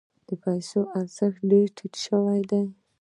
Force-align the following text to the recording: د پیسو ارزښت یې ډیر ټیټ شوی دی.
د 0.27 0.29
پیسو 0.43 0.79
ارزښت 0.99 1.39
یې 1.43 1.47
ډیر 1.51 1.67
ټیټ 1.77 1.93
شوی 2.05 2.41
دی. 2.51 2.63